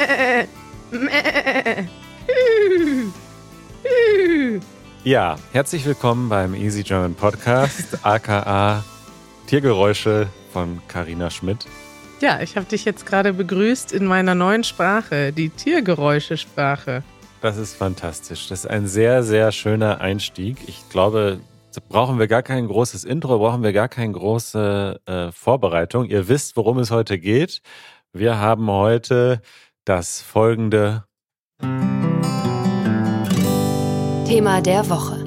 [5.04, 8.84] Ja, herzlich willkommen beim Easy German Podcast, aka
[9.46, 11.66] Tiergeräusche von Karina Schmidt.
[12.20, 17.02] Ja, ich habe dich jetzt gerade begrüßt in meiner neuen Sprache, die Tiergeräuschesprache.
[17.42, 18.48] Das ist fantastisch.
[18.48, 20.58] Das ist ein sehr, sehr schöner Einstieg.
[20.66, 21.40] Ich glaube,
[21.88, 26.06] brauchen wir gar kein großes Intro, brauchen wir gar keine große äh, Vorbereitung.
[26.06, 27.60] Ihr wisst, worum es heute geht.
[28.12, 29.40] Wir haben heute
[29.84, 31.04] das folgende
[34.26, 35.26] Thema der Woche.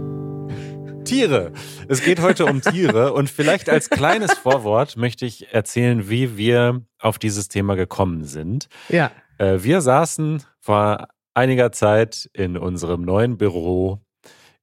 [1.03, 1.51] Tiere.
[1.87, 6.81] Es geht heute um Tiere und vielleicht als kleines Vorwort möchte ich erzählen, wie wir
[6.99, 8.67] auf dieses Thema gekommen sind.
[8.89, 9.11] Ja.
[9.37, 13.99] Äh, wir saßen vor einiger Zeit in unserem neuen Büro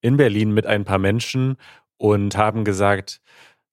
[0.00, 1.56] in Berlin mit ein paar Menschen
[1.98, 3.20] und haben gesagt,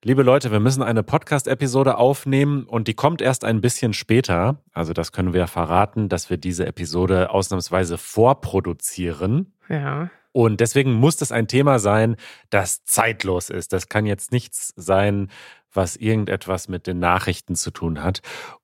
[0.08, 4.64] liebe Leute, wir müssen eine Podcast-Episode aufnehmen und die kommt erst ein bisschen später.
[4.72, 9.54] Also das können wir verraten, dass wir diese Episode ausnahmsweise vorproduzieren.
[9.68, 10.10] Ja.
[10.32, 12.16] Und deswegen muss das ein Thema sein,
[12.50, 13.74] das zeitlos ist.
[13.74, 15.30] Das kann jetzt nichts sein,
[15.74, 18.22] was irgendetwas mit den Nachrichten zu tun hat.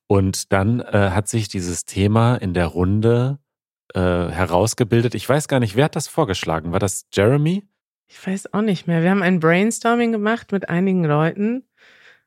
[0.07, 3.39] Und dann äh, hat sich dieses Thema in der Runde
[3.93, 5.13] äh, herausgebildet.
[5.13, 6.71] Ich weiß gar nicht, wer hat das vorgeschlagen?
[6.71, 7.63] War das Jeremy?
[8.13, 9.01] Ich weiß auch nicht mehr.
[9.01, 11.63] Wir haben ein Brainstorming gemacht mit einigen Leuten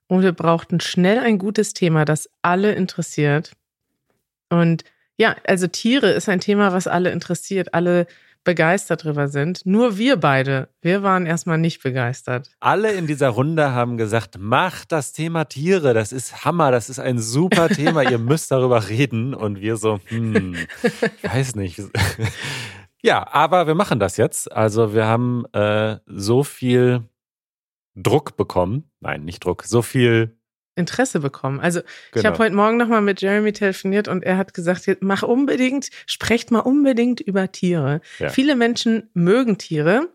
[0.08, 3.52] und wir brauchten schnell ein gutes Thema, das alle interessiert.
[4.50, 4.82] Und
[5.16, 8.08] ja, also Tiere ist ein Thema, was alle interessiert, alle
[8.42, 9.64] begeistert drüber sind.
[9.64, 12.50] Nur wir beide, wir waren erstmal nicht begeistert.
[12.58, 16.98] Alle in dieser Runde haben gesagt, macht das Thema Tiere, das ist Hammer, das ist
[16.98, 19.34] ein super Thema, ihr müsst darüber reden.
[19.34, 20.56] Und wir so, hm,
[21.22, 21.80] ich weiß nicht.
[23.06, 24.50] Ja, aber wir machen das jetzt.
[24.50, 27.04] Also wir haben äh, so viel
[27.94, 28.90] Druck bekommen.
[28.98, 30.36] Nein, nicht Druck, so viel
[30.74, 31.60] Interesse bekommen.
[31.60, 31.86] Also ich
[32.22, 32.30] Genau.
[32.30, 36.58] habe heute Morgen nochmal mit Jeremy telefoniert und er hat gesagt, mach unbedingt, sprecht mal
[36.58, 38.00] unbedingt über Tiere.
[38.18, 38.28] Ja.
[38.28, 40.08] Viele Menschen mögen Tiere.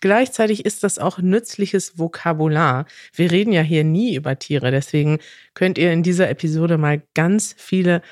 [0.00, 2.86] Gleichzeitig ist das auch nützliches Vokabular.
[3.14, 5.20] Wir reden ja hier nie über Tiere, deswegen
[5.54, 8.02] könnt ihr in dieser Episode mal ganz viele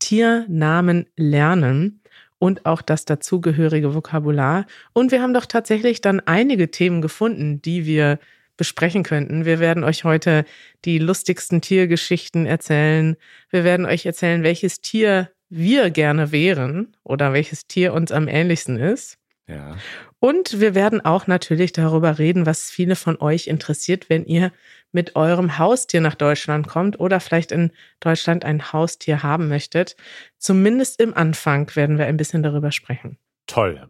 [0.00, 2.02] Tiernamen lernen
[2.38, 4.66] und auch das dazugehörige Vokabular.
[4.92, 8.18] Und wir haben doch tatsächlich dann einige Themen gefunden, die wir
[8.56, 9.44] besprechen könnten.
[9.44, 10.44] Wir werden euch heute
[10.84, 13.16] die lustigsten Tiergeschichten erzählen.
[13.50, 18.78] Wir werden euch erzählen, welches Tier wir gerne wären oder welches Tier uns am ähnlichsten
[18.78, 19.18] ist.
[19.46, 19.76] Ja.
[20.18, 24.50] Und wir werden auch natürlich darüber reden, was viele von euch interessiert, wenn ihr
[24.92, 29.96] mit eurem Haustier nach Deutschland kommt oder vielleicht in Deutschland ein Haustier haben möchtet.
[30.38, 33.18] Zumindest im Anfang werden wir ein bisschen darüber sprechen.
[33.46, 33.88] Toll.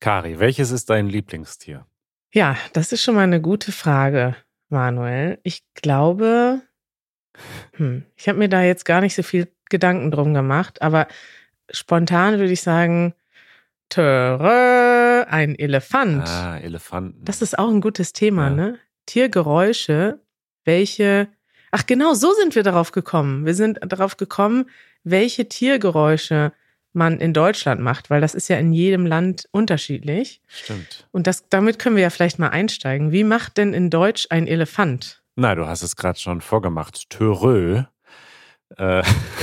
[0.00, 1.86] Kari, welches ist dein Lieblingstier?
[2.32, 4.36] Ja, das ist schon mal eine gute Frage,
[4.68, 5.38] Manuel.
[5.42, 6.60] Ich glaube,
[7.74, 11.08] hm, ich habe mir da jetzt gar nicht so viel Gedanken drum gemacht, aber
[11.70, 13.14] spontan würde ich sagen,
[13.92, 16.26] Töre, ein Elefant.
[16.28, 17.24] Ah, Elefanten.
[17.24, 18.54] Das ist auch ein gutes Thema, Ja.
[18.54, 18.78] ne?
[19.06, 20.20] Tiergeräusche,
[20.64, 21.28] welche.
[21.70, 23.46] Ach, genau, so sind wir darauf gekommen.
[23.46, 24.66] Wir sind darauf gekommen,
[25.04, 26.52] welche Tiergeräusche
[26.92, 30.42] man in Deutschland macht, weil das ist ja in jedem Land unterschiedlich.
[30.46, 31.06] Stimmt.
[31.10, 33.12] Und das, damit können wir ja vielleicht mal einsteigen.
[33.12, 35.22] Wie macht denn in Deutsch ein Elefant?
[35.36, 37.08] Na, du hast es gerade schon vorgemacht.
[37.08, 37.82] Törö.
[38.76, 39.02] Äh,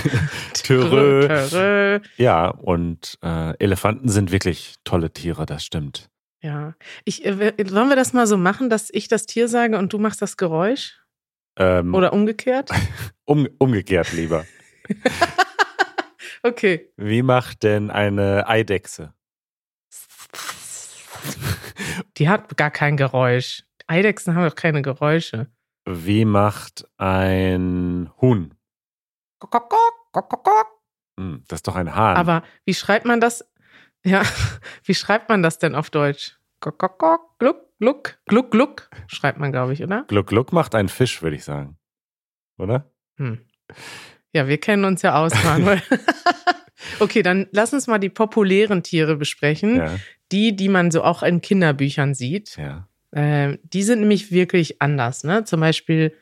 [0.54, 1.28] Törö.
[1.28, 2.00] Törö.
[2.18, 6.10] Ja, und äh, Elefanten sind wirklich tolle Tiere, das stimmt.
[6.42, 6.76] Ja.
[7.06, 7.38] Ich, äh,
[7.72, 10.38] wollen wir das mal so machen, dass ich das Tier sage und du machst das
[10.38, 11.00] Geräusch?
[11.58, 12.72] Ähm, Oder umgekehrt?
[13.26, 14.46] um, umgekehrt lieber.
[16.42, 16.90] Okay.
[16.96, 19.14] Wie macht denn eine Eidechse?
[22.18, 23.64] Die hat gar kein Geräusch.
[23.88, 25.48] Eidechsen haben doch keine Geräusche.
[25.86, 28.54] Wie macht ein Huhn?
[31.20, 32.18] Hm, das ist doch ein Hahn.
[32.18, 33.46] Aber wie schreibt man das?
[34.04, 34.24] Ja,
[34.84, 36.38] wie schreibt man das denn auf Deutsch?
[36.62, 36.80] Gluck,
[37.40, 37.40] gluck,
[37.78, 40.04] gluck, gluck, gluck, schreibt man, glaube ich, oder?
[40.08, 41.78] Gluck Gluck macht ein Fisch, würde ich sagen.
[42.58, 42.92] Oder?
[43.18, 43.40] Hm.
[44.34, 45.82] Ja, wir kennen uns ja aus, Manuel.
[47.00, 49.78] okay, dann lass uns mal die populären Tiere besprechen.
[49.78, 49.96] Ja,
[50.32, 52.58] Die, die man so auch in Kinderbüchern sieht.
[52.58, 52.86] ja.
[53.12, 55.44] Ähm, die sind nämlich wirklich anders, ne?
[55.44, 56.16] Zum Beispiel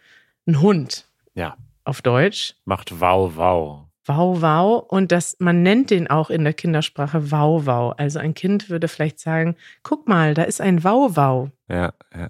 [0.47, 1.05] ein Hund.
[1.33, 1.57] Ja.
[1.87, 2.53] Auf Deutsch.
[2.65, 3.87] Macht Wow Wow.
[4.07, 4.85] Wow, wow.
[4.89, 7.93] Und das, man nennt den auch in der Kindersprache Wow, wow.
[7.97, 11.49] Also ein Kind würde vielleicht sagen, guck mal, da ist ein Wow, wow.
[11.69, 12.29] Ja, ja.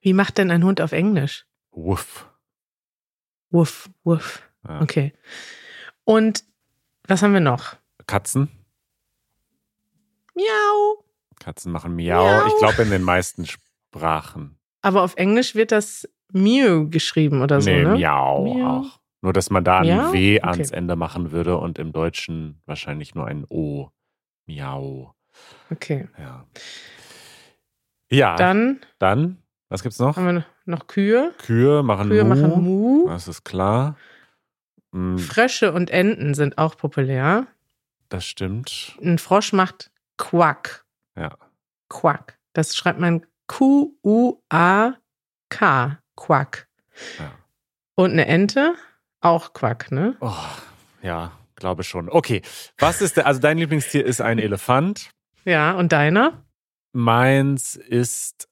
[0.00, 1.46] Wie macht denn ein Hund auf Englisch?
[1.70, 2.28] Wuff.
[3.50, 4.42] Wuff, wuff.
[4.66, 4.80] Ja.
[4.80, 5.12] Okay.
[6.02, 6.42] Und
[7.06, 7.76] was haben wir noch?
[8.08, 8.48] Katzen?
[10.34, 11.04] Miau.
[11.38, 12.20] Katzen machen Miau.
[12.20, 12.46] Miau.
[12.48, 14.58] Ich glaube in den meisten Sprachen.
[14.82, 17.96] Aber auf Englisch wird das Mew geschrieben oder so, nee, ne?
[17.96, 18.66] Miau Miau.
[18.80, 19.00] auch.
[19.20, 20.12] Nur, dass man da ein Ja?
[20.12, 20.46] W Okay.
[20.46, 23.88] ans Ende machen würde und im Deutschen wahrscheinlich nur ein O.
[24.46, 25.14] Miau.
[25.70, 26.08] Okay.
[26.18, 26.44] Ja.
[28.10, 29.38] Ja, Dann dann,
[29.68, 30.16] was gibt's noch?
[30.16, 31.34] haben wir noch Kühe.
[31.38, 32.28] Kühe machen Kühe Mu.
[32.28, 33.06] machen Mu.
[33.08, 33.96] Das ist klar.
[34.92, 37.46] Mm, Frösche und Enten sind auch populär.
[38.08, 38.96] Das stimmt.
[39.02, 40.86] Ein Frosch macht Quack.
[41.16, 41.36] Ja.
[41.90, 42.38] Quack.
[42.54, 44.98] Das schreibt man Q-U-A-K.
[46.18, 46.66] Quack.
[47.18, 47.30] Ja.
[47.94, 48.74] Und eine Ente?
[49.20, 50.16] Auch Quack, ne?
[50.20, 50.32] Oh,
[51.02, 52.08] ja, glaube schon.
[52.08, 52.42] Okay,
[52.78, 55.10] was ist der, also dein Lieblingstier ist ein Elefant.
[55.44, 56.44] Ja, und deiner?
[56.92, 58.48] Meins ist,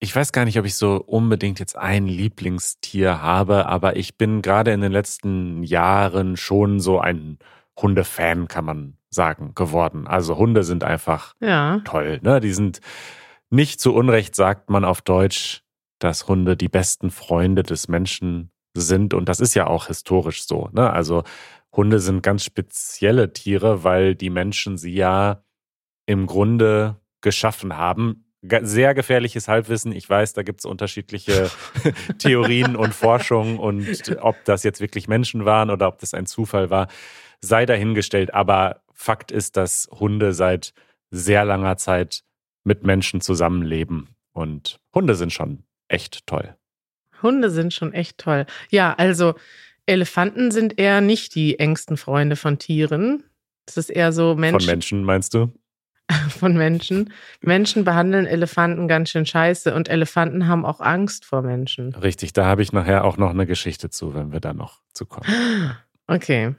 [0.00, 4.42] ich weiß gar nicht, ob ich so unbedingt jetzt ein Lieblingstier habe, aber ich bin
[4.42, 7.38] gerade in den letzten Jahren schon so ein
[7.80, 10.06] Hundefan, kann man sagen, geworden.
[10.06, 11.80] Also Hunde sind einfach Ja.
[11.84, 12.20] toll.
[12.22, 12.40] Ne?
[12.40, 12.80] Die sind
[13.50, 15.63] nicht zu Unrecht, sagt man auf Deutsch,
[16.04, 19.14] dass Hunde die besten Freunde des Menschen sind.
[19.14, 20.68] Und das ist ja auch historisch so.
[20.72, 20.92] Ne?
[20.92, 21.24] Also
[21.72, 25.42] Hunde sind ganz spezielle Tiere, weil die Menschen sie ja
[26.04, 28.26] im Grunde geschaffen haben.
[28.42, 29.92] Sehr gefährliches Halbwissen.
[29.92, 31.50] Ich weiß, da gibt es unterschiedliche
[32.18, 36.68] Theorien und Forschungen und ob das jetzt wirklich Menschen waren oder ob das ein Zufall
[36.68, 36.88] war,
[37.40, 38.34] sei dahingestellt.
[38.34, 40.74] Aber Fakt ist, dass Hunde seit
[41.10, 42.24] sehr langer Zeit
[42.62, 44.14] mit Menschen zusammenleben.
[44.32, 46.56] Und Hunde sind schon echt toll.
[47.22, 48.46] Hunde sind schon echt toll.
[48.70, 49.34] Ja, also
[49.86, 53.24] Elefanten sind eher nicht die engsten Freunde von Tieren.
[53.66, 55.52] Das ist eher so Menschen, Von Menschen, meinst du?
[56.28, 57.12] von Menschen.
[57.40, 61.94] Menschen behandeln Elefanten ganz schön scheiße und Elefanten haben auch Angst vor Menschen.
[61.94, 65.06] Richtig, da habe ich nachher auch noch eine Geschichte zu, wenn wir da noch zu
[65.06, 65.26] kommen.
[66.06, 66.54] Okay.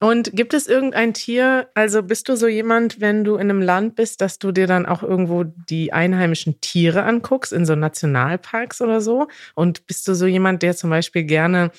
[0.00, 3.96] Und gibt es irgendein Tier, also bist du so jemand, wenn du in einem Land
[3.96, 9.00] bist, dass du dir dann auch irgendwo die einheimischen Tiere anguckst, in so Nationalparks oder
[9.00, 9.26] so?
[9.56, 11.72] Und bist du so jemand, der zum Beispiel gerne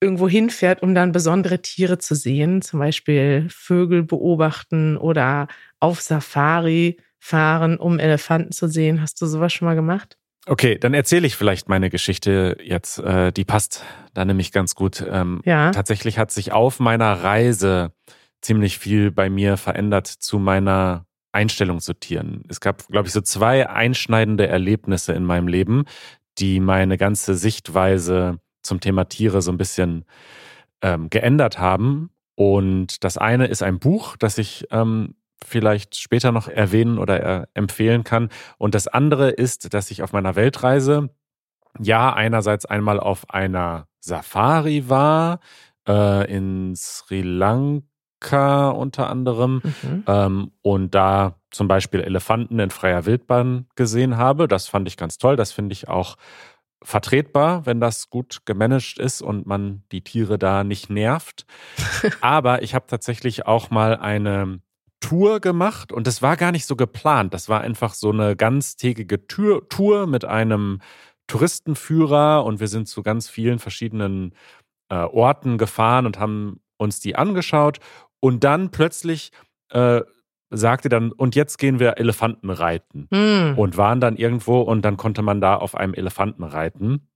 [0.00, 5.48] irgendwo hinfährt, um dann besondere Tiere zu sehen, zum Beispiel Vögel beobachten oder
[5.80, 9.00] auf Safari fahren, um Elefanten zu sehen?
[9.00, 10.18] Hast du sowas schon mal gemacht?
[10.46, 12.98] Okay, dann erzähle ich vielleicht meine Geschichte jetzt.
[12.98, 13.82] Äh, die passt
[14.12, 15.04] da nämlich ganz gut.
[15.08, 15.70] Ähm, Ja.
[15.70, 17.92] Tatsächlich hat sich auf meiner Reise
[18.42, 22.42] ziemlich viel bei mir verändert zu meiner Einstellung zu Tieren.
[22.48, 25.84] Es gab, glaube ich, so zwei einschneidende Erlebnisse in meinem Leben,
[26.38, 30.04] die meine ganze Sichtweise zum Thema Tiere so ein bisschen
[30.82, 32.10] ähm, geändert haben.
[32.36, 35.14] Und das eine ist ein Buch, das ich ähm,
[35.44, 38.28] vielleicht später noch erwähnen oder äh, empfehlen kann.
[38.58, 41.10] Und das andere ist, dass ich auf meiner Weltreise
[41.80, 45.40] ja einerseits einmal auf einer Safari war,
[45.88, 50.04] äh, in Sri Lanka unter anderem, Mhm.
[50.06, 54.48] ähm, und da zum Beispiel Elefanten in freier Wildbahn gesehen habe.
[54.48, 55.36] Das fand ich ganz toll.
[55.36, 56.16] Das finde ich auch
[56.82, 61.46] vertretbar, wenn das gut gemanagt ist und man die Tiere da nicht nervt.
[62.20, 64.60] Aber ich habe tatsächlich auch mal eine
[65.04, 67.34] Tour gemacht und das war gar nicht so geplant.
[67.34, 70.80] Das war einfach so eine ganztägige Tür Tour mit einem
[71.26, 74.32] Touristenführer und wir sind zu ganz vielen verschiedenen
[74.88, 77.80] äh, Orten gefahren und haben uns die angeschaut
[78.20, 79.30] und dann plötzlich
[79.70, 80.00] äh,
[80.50, 83.58] sagte dann, und jetzt gehen wir Elefanten reiten Hm.
[83.58, 87.08] und waren dann irgendwo und dann konnte man da auf einem Elefanten reiten.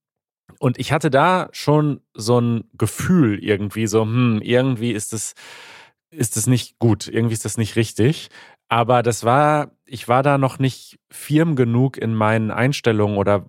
[0.59, 5.35] Und ich hatte da schon so ein Gefühl irgendwie, so, hm, irgendwie ist es,
[6.11, 8.29] ist es nicht gut, irgendwie ist das nicht richtig.
[8.69, 13.47] Aber das war, ich war da noch nicht firm genug in meinen Einstellungen oder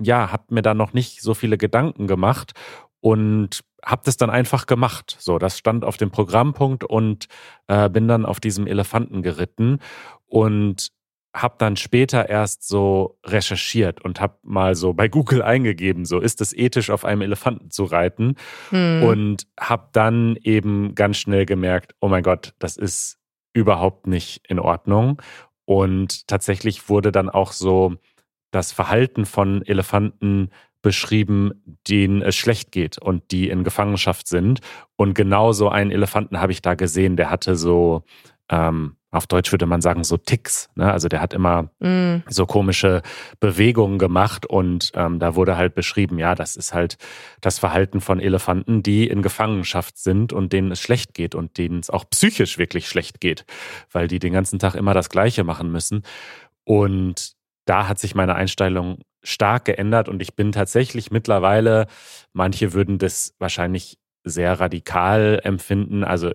[0.00, 2.52] ja, hab mir da noch nicht so viele Gedanken gemacht
[3.00, 5.16] und hab das dann einfach gemacht.
[5.18, 7.26] So, das stand auf dem Programmpunkt und
[7.66, 9.80] äh, bin dann auf diesem Elefanten geritten
[10.26, 10.92] und
[11.34, 16.40] habe dann später erst so recherchiert und habe mal so bei Google eingegeben, so ist
[16.40, 18.36] es ethisch auf einem Elefanten zu reiten
[18.70, 19.02] Hm.
[19.02, 23.18] und habe dann eben ganz schnell gemerkt, oh mein Gott, das ist
[23.54, 25.20] überhaupt nicht in Ordnung
[25.64, 27.94] und tatsächlich wurde dann auch so
[28.50, 30.50] das Verhalten von Elefanten
[30.82, 34.60] beschrieben, denen es schlecht geht und die in Gefangenschaft sind.
[34.96, 38.02] Und genau so einen Elefanten habe ich da gesehen, der hatte so,
[38.50, 40.70] ähm, auf Deutsch würde man sagen, so Ticks.
[40.74, 40.90] Ne?
[40.90, 42.22] Also der hat immer Hm.
[42.28, 43.02] so komische
[43.40, 46.96] Bewegungen gemacht und ähm, da wurde halt beschrieben, ja, das ist halt
[47.42, 51.80] das Verhalten von Elefanten, die in Gefangenschaft sind und denen es schlecht geht und denen
[51.80, 53.44] es auch psychisch wirklich schlecht geht,
[53.92, 56.02] weil die den ganzen Tag immer das Gleiche machen müssen.
[56.64, 57.34] Und
[57.66, 61.86] da hat sich meine Einstellung stark geändert und ich bin tatsächlich mittlerweile,
[62.32, 66.02] manche würden das wahrscheinlich sehr radikal empfinden.
[66.02, 66.32] Also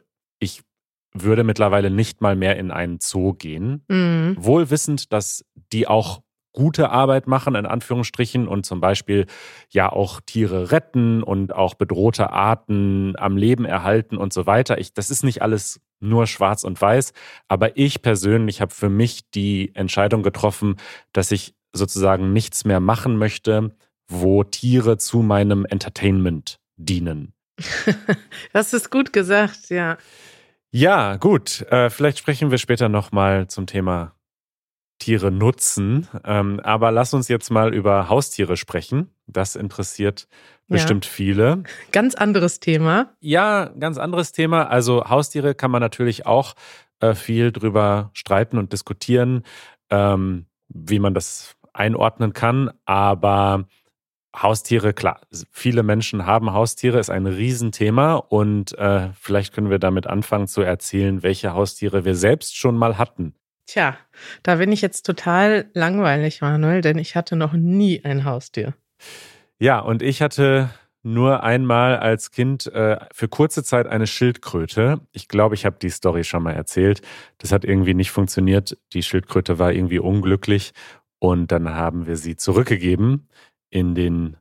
[1.13, 4.35] würde mittlerweile nicht mal mehr in einen Zoo gehen, Hm.
[4.39, 6.21] wohl wissend, dass die auch
[6.57, 9.27] gute Arbeit machen, in Anführungsstrichen, und zum Beispiel
[9.69, 14.79] ja auch Tiere retten und auch bedrohte Arten am Leben erhalten und so weiter.
[14.79, 17.13] Ich, das ist nicht alles nur schwarz und weiß,
[17.47, 20.77] aber ich persönlich habe für mich die Entscheidung getroffen,
[21.13, 23.75] dass ich sozusagen nichts mehr machen möchte,
[24.07, 27.33] wo Tiere zu meinem Entertainment dienen.
[28.53, 29.97] das ist gut gesagt, ja.
[30.71, 31.61] Ja, gut.
[31.71, 34.13] Äh, vielleicht sprechen wir später nochmal zum Thema
[34.99, 36.07] Tiere nutzen.
[36.23, 39.11] Ähm, aber lass uns jetzt mal über Haustiere sprechen.
[39.27, 40.27] Das interessiert
[40.67, 41.11] bestimmt ja.
[41.11, 41.63] viele.
[41.91, 43.13] Ganz anderes Thema.
[43.19, 44.69] Ja, ganz anderes Thema.
[44.69, 46.55] Also Haustiere kann man natürlich auch
[46.99, 49.43] äh, viel drüber streiten und diskutieren,
[49.89, 52.71] ähm, wie man das einordnen kann.
[52.85, 53.65] Aber
[54.41, 60.05] Haustiere, klar, viele Menschen haben Haustiere, ist ein Riesenthema und äh, vielleicht können wir damit
[60.05, 63.33] anfangen zu erzählen, welche Haustiere wir selbst schon mal hatten.
[63.65, 63.97] Tja,
[64.43, 68.73] da bin ich jetzt total langweilig, Manuel, denn ich hatte noch nie ein Haustier.
[69.59, 70.69] Ja, und ich hatte
[71.03, 75.01] nur einmal als Kind äh, für kurze Zeit eine Schildkröte.
[75.11, 77.01] Ich glaube, ich habe die Story schon mal erzählt.
[77.39, 78.77] Das hat irgendwie nicht funktioniert.
[78.93, 80.73] Die Schildkröte war irgendwie unglücklich
[81.19, 83.27] und dann haben wir sie zurückgegeben
[83.69, 84.37] in den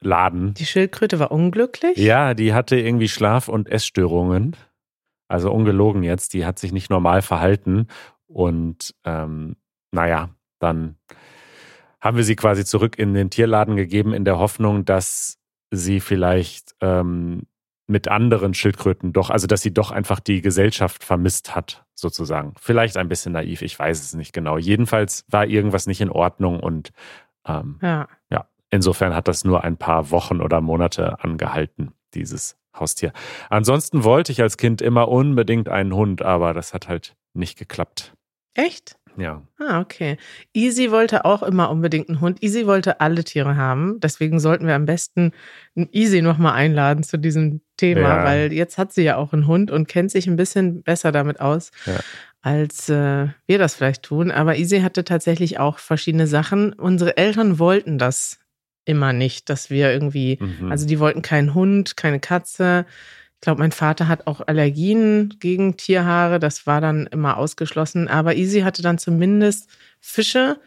[0.00, 0.54] Laden.
[0.54, 1.96] Die Schildkröte war unglücklich?
[1.96, 4.56] Ja, die hatte irgendwie Schlaf- und Essstörungen.
[5.28, 7.86] Also ungelogen jetzt, die hat sich nicht normal verhalten.
[8.26, 9.56] Und ähm,
[9.92, 10.96] naja, dann
[12.00, 15.38] haben wir sie quasi zurück in den Tierladen gegeben, in der Hoffnung, dass
[15.70, 17.42] sie vielleicht ähm,
[17.86, 22.54] mit anderen Schildkröten doch, also dass sie doch einfach die Gesellschaft vermisst hat, sozusagen.
[22.58, 24.58] Vielleicht ein bisschen naiv, ich weiß es nicht genau.
[24.58, 26.90] Jedenfalls war irgendwas nicht in Ordnung und
[27.46, 28.08] ähm, ja.
[28.30, 33.12] ja, insofern hat das nur ein paar Wochen oder Monate angehalten, dieses Haustier.
[33.50, 38.14] Ansonsten wollte ich als Kind immer unbedingt einen Hund, aber das hat halt nicht geklappt.
[38.54, 38.96] Echt?
[39.16, 39.42] Ja.
[39.58, 40.16] Ah, okay.
[40.54, 42.42] Easy wollte auch immer unbedingt einen Hund.
[42.42, 44.00] Easy wollte alle Tiere haben.
[44.00, 45.32] Deswegen sollten wir am besten
[45.74, 48.24] Easy nochmal einladen zu diesem Thema, ja.
[48.24, 51.40] weil jetzt hat sie ja auch einen Hund und kennt sich ein bisschen besser damit
[51.40, 52.00] aus, ja.
[52.42, 54.30] Als äh, wir das vielleicht tun.
[54.30, 56.72] Aber Easy hatte tatsächlich auch verschiedene Sachen.
[56.74, 58.38] Unsere Eltern wollten das
[58.84, 60.70] immer nicht, dass wir irgendwie, mhm.
[60.70, 62.84] also die wollten keinen Hund, keine Katze
[63.42, 66.38] ich glaube, mein Vater hat auch Allergien gegen Tierhaare.
[66.38, 68.06] Das war dann immer ausgeschlossen.
[68.06, 69.68] Aber Easy hatte dann zumindest
[69.98, 70.60] Fische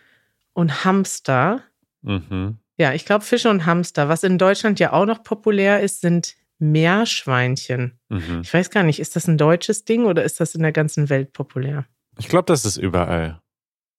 [0.51, 1.61] und Hamster.
[2.01, 2.57] Mhm.
[2.75, 4.09] Ja, ich glaube Fische und Hamster.
[4.09, 7.99] Was in Deutschland ja auch noch populär ist, sind Meerschweinchen.
[8.09, 8.41] Mhm.
[8.43, 11.09] Ich weiß gar nicht, ist das ein deutsches Ding oder ist das in der ganzen
[11.09, 11.85] Welt populär?
[12.17, 13.41] Ich glaube, das ist überall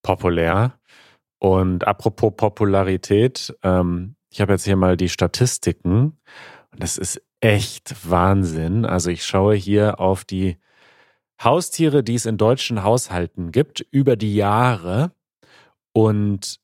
[0.02, 0.78] populär.
[1.38, 6.18] Und apropos Popularität, ähm, ich habe jetzt hier mal die Statistiken.
[6.70, 8.84] Und das ist echt Wahnsinn.
[8.84, 10.58] Also ich schaue hier auf die
[11.42, 15.12] Haustiere, die es in deutschen Haushalten gibt, über die Jahre.
[15.92, 16.60] Und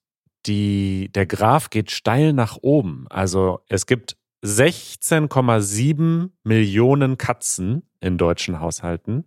[0.47, 3.07] die, der Graph geht steil nach oben.
[3.11, 9.25] Also es gibt 16,7 Millionen Katzen in deutschen Haushalten.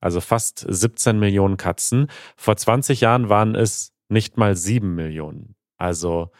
[0.00, 2.08] Also fast 17 Millionen Katzen.
[2.36, 5.54] Vor 20 Jahren waren es nicht mal 7 Millionen.
[5.76, 6.30] Also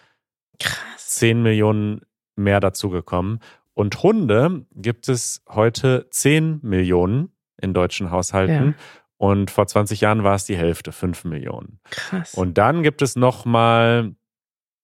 [0.59, 1.09] Krass.
[1.09, 2.03] 10 Millionen
[2.37, 3.41] mehr dazugekommen.
[3.75, 8.75] Und Hunde gibt es heute 10 Millionen in deutschen Haushalten.
[8.77, 8.85] Ja.
[9.19, 11.81] Und vor 20 Jahren war es die Hälfte, 5 Millionen.
[11.91, 12.35] Krass.
[12.35, 14.15] Und dann gibt es nochmal,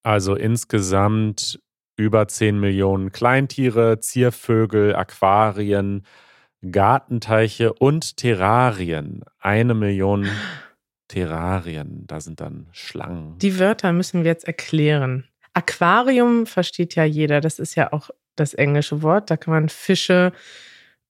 [0.03, 1.61] also insgesamt
[1.97, 6.05] über 10 Millionen Kleintiere, Ziervögel, Aquarien,
[6.71, 9.23] Gartenteiche und Terrarien.
[9.39, 10.29] Eine Million
[11.09, 13.39] Terrarien, da sind dann Schlangen.
[13.39, 15.25] Die Wörter müssen wir jetzt erklären.
[15.53, 19.31] Aquarium versteht ja jeder, das ist ja auch das englische Wort.
[19.31, 20.33] Da kann man Fische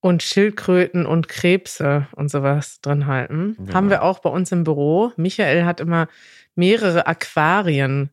[0.00, 3.54] und Schildkröten und Krebse und sowas drin halten.
[3.56, 3.72] Genau.
[3.72, 5.12] Haben wir auch bei uns im Büro.
[5.16, 6.08] Michael hat immer
[6.54, 8.10] mehrere Aquarien.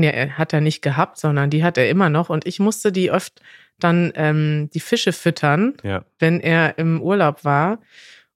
[0.00, 2.30] Nee, hat er nicht gehabt, sondern die hat er immer noch.
[2.30, 3.40] Und ich musste die oft
[3.78, 6.04] dann ähm, die Fische füttern, ja.
[6.18, 7.78] wenn er im Urlaub war.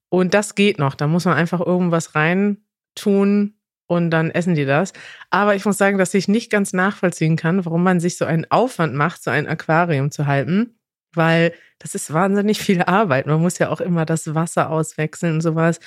[0.09, 0.95] Und das geht noch.
[0.95, 2.57] Da muss man einfach irgendwas rein
[2.95, 3.55] tun,
[3.87, 4.93] und dann essen die das.
[5.29, 8.49] Aber ich muss sagen, dass ich nicht ganz nachvollziehen kann, warum man sich so einen
[8.49, 10.75] Aufwand macht, so ein Aquarium zu halten,
[11.13, 13.27] weil das ist wahnsinnig viel Arbeit.
[13.27, 15.79] Man muss ja auch immer das Wasser auswechseln und sowas.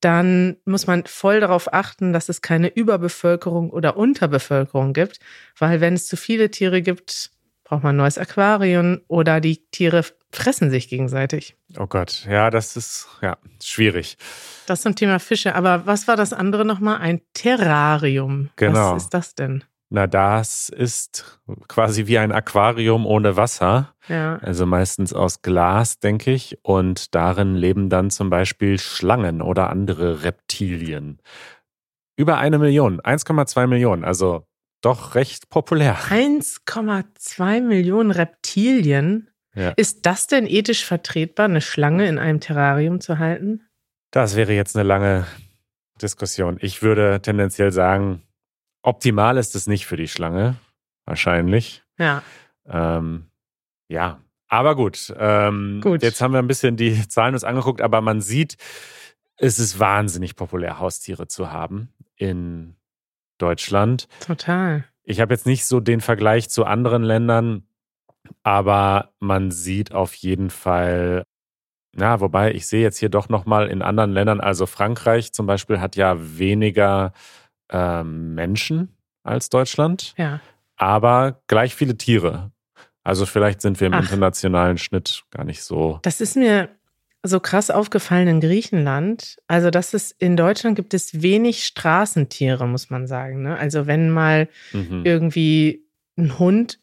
[0.00, 5.18] Dann muss man voll darauf achten, dass es keine Überbevölkerung oder Unterbevölkerung gibt,
[5.58, 7.30] weil wenn es zu viele Tiere gibt,
[7.64, 11.56] braucht man ein neues Aquarium oder die Tiere fressen sich gegenseitig.
[11.78, 14.16] Oh Gott, ja, das ist ja schwierig.
[14.66, 15.54] Das zum Thema Fische.
[15.54, 16.98] Aber was war das andere nochmal?
[16.98, 18.50] Ein Terrarium.
[18.56, 18.94] Genau.
[18.94, 19.64] Was ist das denn?
[19.90, 23.94] Na, das ist quasi wie ein Aquarium ohne Wasser.
[24.08, 24.36] Ja.
[24.42, 26.58] Also meistens aus Glas, denke ich.
[26.62, 31.20] Und darin leben dann zum Beispiel Schlangen oder andere Reptilien.
[32.16, 34.04] Über eine Million, 1,2 Millionen.
[34.04, 34.46] Also
[34.82, 35.96] doch recht populär.
[35.96, 39.30] 1,2 Millionen Reptilien.
[39.54, 39.70] Ja.
[39.70, 43.62] Ist das denn ethisch vertretbar, eine Schlange in einem Terrarium zu halten?
[44.10, 45.26] Das wäre jetzt eine lange
[46.00, 46.58] Diskussion.
[46.60, 48.22] Ich würde tendenziell sagen,
[48.88, 50.56] optimal ist es nicht für die Schlange,
[51.04, 51.84] wahrscheinlich.
[51.98, 52.22] Ja.
[52.66, 53.26] Ähm,
[53.88, 55.14] ja, aber gut.
[55.18, 56.02] Ähm, Gut.
[56.02, 58.56] Jetzt haben wir ein bisschen die Zahlen uns angeguckt, aber man sieht,
[59.36, 62.76] es ist wahnsinnig populär, Haustiere zu haben in
[63.36, 64.08] Deutschland.
[64.20, 64.84] Total.
[65.04, 67.64] Ich habe jetzt nicht so den Vergleich zu anderen Ländern,
[68.42, 71.24] aber man sieht auf jeden Fall,
[71.94, 75.80] ja, wobei ich sehe jetzt hier doch nochmal in anderen Ländern, also Frankreich zum Beispiel
[75.80, 77.12] hat ja weniger
[77.70, 80.40] ähm, Menschen als Deutschland, Ja.
[80.76, 82.50] aber gleich viele Tiere.
[83.04, 84.00] Also vielleicht sind wir im Ach.
[84.02, 85.98] internationalen Schnitt gar nicht so.
[86.02, 86.68] Das ist mir
[87.22, 89.38] so krass aufgefallen in Griechenland.
[89.48, 93.42] Also, das ist in Deutschland gibt es wenig Straßentiere, muss man sagen.
[93.42, 93.56] Ne?
[93.58, 95.02] Also, wenn mal Mhm.
[95.04, 95.84] irgendwie
[96.16, 96.78] ein Hund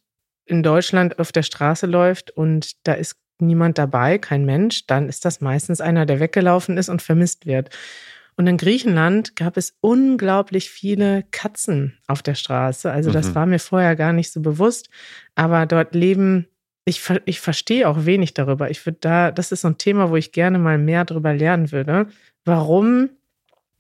[0.45, 5.25] in Deutschland auf der Straße läuft und da ist niemand dabei, kein Mensch, dann ist
[5.25, 7.69] das meistens einer, der weggelaufen ist und vermisst wird.
[8.37, 12.91] Und in Griechenland gab es unglaublich viele Katzen auf der Straße.
[12.91, 13.35] Also das Mhm.
[13.35, 14.89] war mir vorher gar nicht so bewusst.
[15.35, 16.47] Aber dort leben,
[16.83, 18.69] ich, ich verstehe auch wenig darüber.
[18.69, 21.71] Ich würde da, das ist so ein Thema, wo ich gerne mal mehr darüber lernen
[21.71, 22.07] würde.
[22.43, 23.09] Warum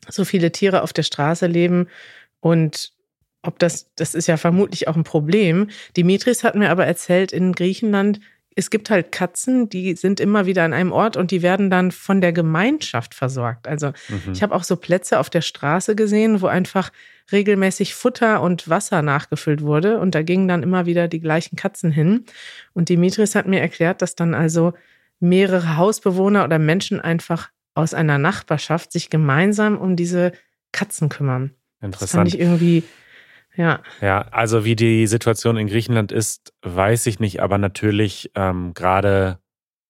[0.07, 1.87] so viele Tiere auf der Straße leben
[2.39, 2.93] und
[3.41, 5.69] ob das, das ist ja vermutlich auch ein Problem.
[5.97, 8.19] Dimitris hat mir aber erzählt, in Griechenland,
[8.55, 11.91] es gibt halt Katzen, die sind immer wieder an einem Ort und die werden dann
[11.91, 13.67] von der Gemeinschaft versorgt.
[13.67, 14.31] Also Mhm.
[14.33, 16.89] ich habe auch so Plätze auf der Straße gesehen, wo einfach
[17.31, 21.91] regelmäßig Futter und Wasser nachgefüllt wurde und da gingen dann immer wieder die gleichen Katzen
[21.91, 22.23] hin.
[22.73, 24.73] Und Dimitris hat mir erklärt, dass dann also
[25.19, 30.31] mehrere Hausbewohner oder Menschen einfach aus einer Nachbarschaft sich gemeinsam um diese
[30.71, 31.51] Katzen kümmern.
[31.81, 32.27] Das fand Interessant.
[32.33, 32.83] ich irgendwie,
[33.55, 38.73] ja, Ja, also wie die Situation in Griechenland ist, weiß ich nicht, aber natürlich ähm,
[38.73, 39.39] gerade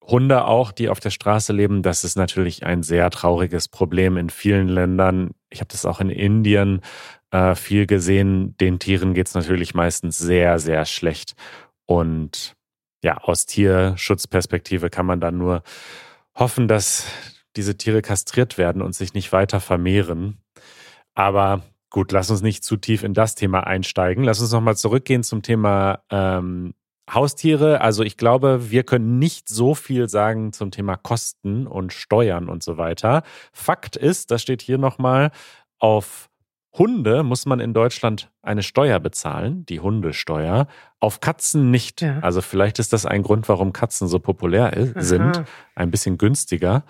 [0.01, 4.29] Hunde auch, die auf der Straße leben, das ist natürlich ein sehr trauriges Problem in
[4.29, 5.31] vielen Ländern.
[5.49, 6.81] Ich habe das auch in Indien
[7.31, 8.55] äh, viel gesehen.
[8.57, 11.33] Den Tieren geht's natürlich meistens sehr, sehr schlecht.
[11.85, 12.55] Und
[13.03, 15.63] ja, aus Tierschutzperspektive kann man dann nur
[16.35, 17.07] hoffen, dass
[17.55, 20.37] diese Tiere kastriert werden und sich nicht weiter vermehren.
[21.15, 21.63] Aber
[21.95, 24.25] gut, lass uns nicht zu tief in das Thema einsteigen.
[24.25, 26.73] Lass uns nochmal zurückgehen zum Thema ähm,
[27.09, 27.79] Haustiere.
[27.79, 32.63] Also ich glaube, wir können nicht so viel sagen zum Thema Kosten und Steuern und
[32.63, 33.23] so weiter.
[33.53, 35.31] Fakt ist, das steht hier nochmal,
[35.79, 36.29] auf
[36.77, 40.67] Hunde muss man in Deutschland eine Steuer bezahlen, die Hundesteuer.
[40.99, 42.01] Auf Katzen nicht.
[42.01, 42.19] Ja.
[42.19, 45.45] Also vielleicht ist das ein Grund, warum Katzen so populär sind Aha.
[45.75, 46.83] ein bisschen günstiger.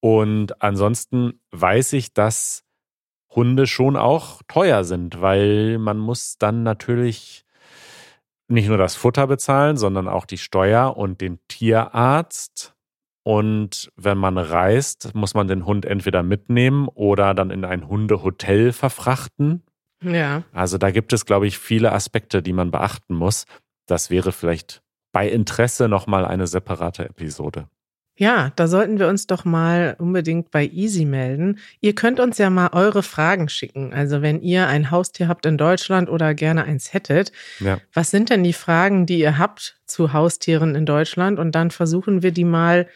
[0.00, 2.64] Und ansonsten weiß ich, dass
[3.34, 7.44] Hunde schon auch teuer sind, weil man muss dann natürlich
[8.48, 12.74] nicht nur das Futter bezahlen, sondern auch die Steuer und den Tierarzt.
[13.24, 18.72] Und wenn man reist, muss man den Hund entweder mitnehmen oder dann in ein Hundehotel
[18.72, 19.62] verfrachten.
[20.02, 20.42] ja.
[20.52, 23.44] Also da gibt es, glaube ich, viele Aspekte, die man beachten muss.
[23.86, 27.68] Das wäre vielleicht bei Interesse nochmal eine separate Episode.
[28.16, 31.58] Ja, da sollten wir uns doch mal unbedingt bei Easy melden.
[31.80, 33.94] Ihr könnt uns ja mal eure Fragen schicken.
[33.94, 37.78] Also wenn ihr ein Haustier habt in Deutschland oder gerne eins hättet, Ja.
[37.94, 41.38] was sind denn die Fragen, die ihr habt zu Haustieren in Deutschland?
[41.38, 42.86] Und dann versuchen wir die mal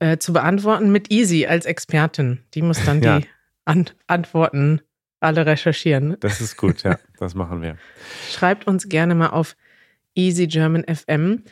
[0.00, 2.40] äh, zu beantworten mit Easy als Expertin.
[2.54, 3.20] Die muss dann Ja.
[3.20, 3.26] die
[3.64, 4.80] An Antworten
[5.20, 6.16] alle recherchieren.
[6.20, 7.76] Das ist gut, ja, das machen wir.
[8.30, 9.56] Schreibt uns gerne mal auf
[10.14, 11.44] Easy German FM,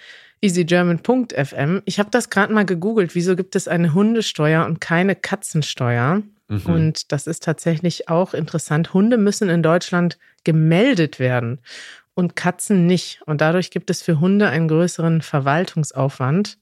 [0.44, 1.82] easygerman.fm.
[1.86, 3.14] Ich habe das gerade mal gegoogelt.
[3.14, 6.22] Wieso gibt es eine Hundesteuer und keine Katzensteuer?
[6.48, 6.66] Mhm.
[6.66, 8.92] Und das ist tatsächlich auch interessant.
[8.92, 11.60] Hunde müssen in Deutschland gemeldet werden
[12.12, 13.22] und Katzen nicht.
[13.24, 16.58] Und dadurch gibt es für Hunde einen größeren Verwaltungsaufwand.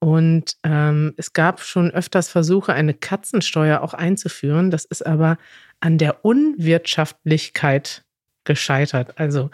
[0.00, 4.70] Und ähm, es gab schon öfters Versuche, eine Katzensteuer auch einzuführen.
[4.70, 5.38] Das ist aber
[5.80, 8.04] an der Unwirtschaftlichkeit
[8.44, 9.18] gescheitert.
[9.18, 9.50] Also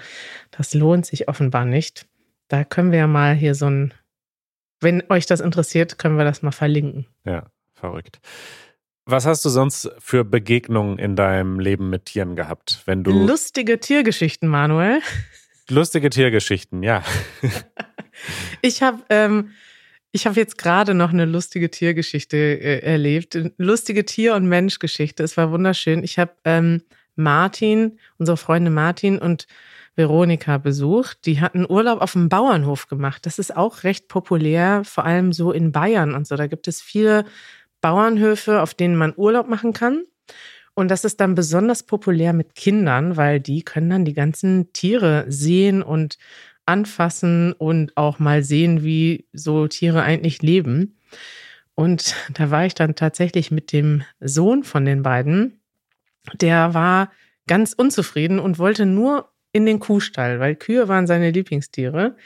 [0.50, 2.09] das lohnt sich offenbar nicht.
[2.50, 3.94] Da können wir ja mal hier so ein,
[4.80, 7.06] wenn euch das interessiert, können wir das mal verlinken.
[7.24, 8.20] Ja, verrückt.
[9.06, 12.82] Was hast du sonst für Begegnungen in deinem Leben mit Tieren gehabt?
[12.86, 15.00] Wenn du Lustige Tiergeschichten, Manuel.
[15.70, 17.02] lustige Tiergeschichten, ja.
[18.60, 19.52] Ich habe ähm,
[20.12, 23.38] ich habe jetzt gerade noch eine lustige Tiergeschichte äh, erlebt.
[23.56, 25.22] Lustige Tier- und Menschgeschichte.
[25.22, 26.02] Es war wunderschön.
[26.02, 26.82] Ich habe ähm,
[27.14, 29.46] Martin, unsere Freunde Martin und
[30.00, 31.26] Veronika besucht.
[31.26, 33.26] Die hatten Urlaub auf dem Bauernhof gemacht.
[33.26, 36.36] Das ist auch recht populär, vor allem so in Bayern und so.
[36.36, 37.24] Da gibt es viele
[37.82, 40.04] Bauernhöfe, auf denen man Urlaub machen kann.
[40.74, 45.26] Und das ist dann besonders populär mit Kindern, weil die können dann die ganzen Tiere
[45.28, 46.16] sehen und
[46.64, 50.96] anfassen und auch mal sehen, wie so Tiere eigentlich leben.
[51.74, 55.60] Und da war ich dann tatsächlich mit dem Sohn von den beiden.
[56.40, 57.10] Der war
[57.46, 62.16] ganz unzufrieden und wollte nur in den Kuhstall, weil Kühe waren seine Lieblingstiere.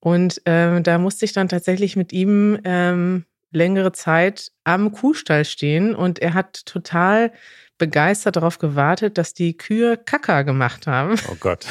[0.00, 5.94] Und ähm, da musste ich dann tatsächlich mit ihm ähm, längere Zeit am Kuhstall stehen
[5.94, 7.32] und er hat total
[7.78, 11.16] begeistert darauf gewartet, dass die Kühe Kaka gemacht haben.
[11.30, 11.66] Oh Gott.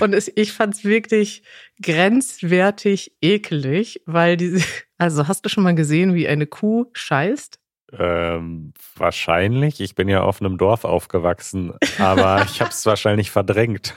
[0.00, 1.42] Und es, ich fand es wirklich
[1.82, 4.64] grenzwertig ekelig, weil diese,
[4.98, 7.58] also hast du schon mal gesehen, wie eine Kuh scheißt?
[7.98, 9.80] Ähm, wahrscheinlich.
[9.80, 13.94] Ich bin ja auf einem Dorf aufgewachsen, aber ich habe es wahrscheinlich verdrängt.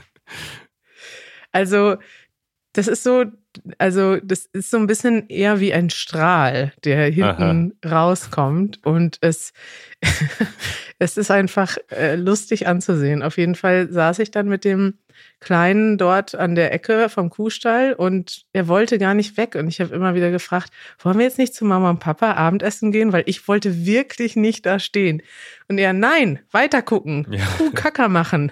[1.52, 1.96] Also,
[2.74, 3.26] das ist so,
[3.78, 7.90] also das ist so ein bisschen eher wie ein Strahl, der hinten Aha.
[7.90, 9.54] rauskommt und es,
[10.98, 13.22] es ist einfach äh, lustig anzusehen.
[13.22, 15.00] Auf jeden Fall saß ich dann mit dem
[15.40, 19.80] Kleinen dort an der Ecke vom Kuhstall und er wollte gar nicht weg und ich
[19.80, 23.24] habe immer wieder gefragt, wollen wir jetzt nicht zu Mama und Papa Abendessen gehen, weil
[23.26, 25.22] ich wollte wirklich nicht da stehen.
[25.68, 27.46] Und er, nein, weiter gucken, ja.
[27.58, 28.52] Kuh Kacker machen.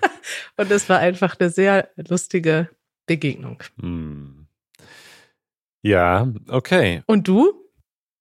[0.56, 2.68] und es war einfach eine sehr lustige
[3.06, 3.62] Begegnung.
[3.80, 4.46] Hm.
[5.82, 7.02] Ja, okay.
[7.06, 7.52] Und du?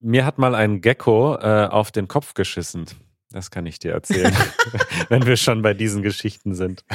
[0.01, 2.85] Mir hat mal ein Gecko äh, auf den Kopf geschissen.
[3.33, 4.33] Das kann ich dir erzählen,
[5.09, 6.85] wenn wir schon bei diesen Geschichten sind.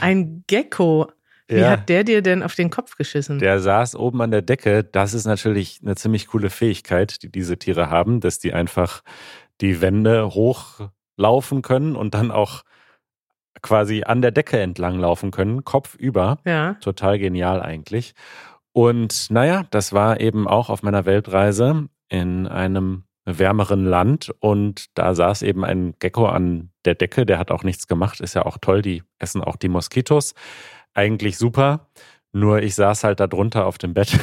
[0.00, 1.08] ein Gecko.
[1.46, 1.72] Wie ja.
[1.72, 3.38] hat der dir denn auf den Kopf geschissen?
[3.38, 4.82] Der saß oben an der Decke.
[4.82, 9.02] Das ist natürlich eine ziemlich coole Fähigkeit, die diese Tiere haben, dass die einfach
[9.60, 12.62] die Wände hochlaufen können und dann auch
[13.60, 16.38] quasi an der Decke entlang laufen können, kopfüber.
[16.46, 16.74] Ja.
[16.74, 18.14] Total genial eigentlich.
[18.72, 25.14] Und naja, das war eben auch auf meiner Weltreise in einem wärmeren Land und da
[25.14, 28.58] saß eben ein Gecko an der Decke, der hat auch nichts gemacht, ist ja auch
[28.60, 30.34] toll, die essen auch die Moskitos.
[30.92, 31.88] Eigentlich super,
[32.32, 34.18] nur ich saß halt da drunter auf dem Bett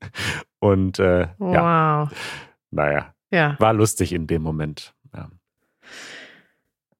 [0.60, 1.54] und äh, wow.
[1.54, 2.10] ja,
[2.70, 3.56] naja, ja.
[3.58, 4.94] war lustig in dem Moment.
[5.14, 5.28] Ja.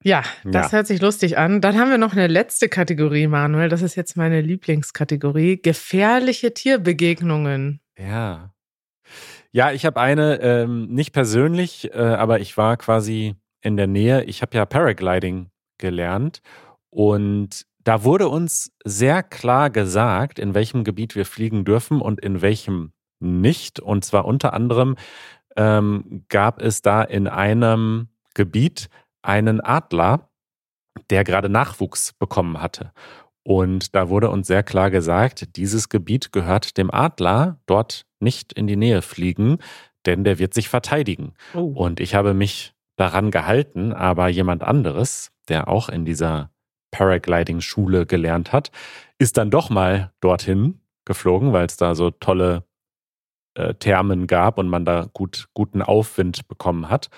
[0.03, 0.79] Ja, das ja.
[0.79, 1.61] hört sich lustig an.
[1.61, 3.69] Dann haben wir noch eine letzte Kategorie, Manuel.
[3.69, 5.61] Das ist jetzt meine Lieblingskategorie.
[5.61, 7.81] Gefährliche Tierbegegnungen.
[7.99, 8.53] Ja.
[9.57, 14.23] Ja, ich habe eine, ähm, nicht persönlich, äh, aber ich war quasi in der Nähe.
[14.25, 16.43] Ich habe ja Paragliding gelernt
[16.91, 22.43] und da wurde uns sehr klar gesagt, in welchem Gebiet wir fliegen dürfen und in
[22.43, 23.81] welchem nicht.
[23.81, 24.95] Und zwar unter anderem
[25.57, 28.91] ähm, gab es da in einem Gebiet
[29.23, 30.29] einen Adler,
[31.09, 32.93] der gerade Nachwuchs bekommen hatte.
[33.43, 38.67] Und da wurde uns sehr klar gesagt, dieses Gebiet gehört dem Adler, dort nicht in
[38.67, 39.59] die Nähe fliegen,
[40.05, 41.35] denn der wird sich verteidigen.
[41.55, 41.73] Oh.
[41.75, 46.51] Und ich habe mich daran gehalten, aber jemand anderes, der auch in dieser
[46.91, 48.71] Paragliding-Schule gelernt hat,
[49.19, 52.65] ist dann doch mal dorthin geflogen, weil es da so tolle
[53.55, 57.11] äh, Thermen gab und man da gut, guten Aufwind bekommen hat.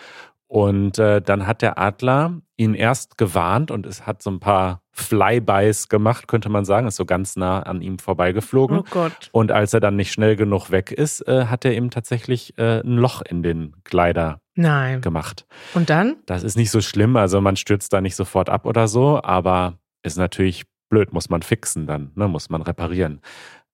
[0.46, 4.82] Und äh, dann hat der Adler ihn erst gewarnt und es hat so ein paar
[4.98, 8.78] Flybys gemacht, könnte man sagen, ist so ganz nah an ihm vorbeigeflogen.
[8.78, 9.30] Oh Gott.
[9.32, 12.80] Und als er dann nicht schnell genug weg ist, äh, hat er ihm tatsächlich äh,
[12.80, 15.00] ein Loch in den Kleider Nein.
[15.00, 15.46] gemacht.
[15.74, 16.16] Und dann?
[16.26, 19.78] Das ist nicht so schlimm, also man stürzt da nicht sofort ab oder so, aber
[20.02, 23.20] ist natürlich blöd, muss man fixen dann, ne, muss man reparieren.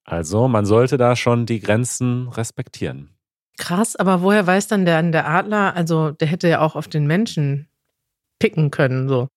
[0.04, 3.10] Also man sollte da schon die Grenzen respektieren.
[3.56, 7.06] Krass, aber woher weiß dann der, der Adler, also der hätte ja auch auf den
[7.06, 7.68] Menschen
[8.38, 9.28] picken können, so.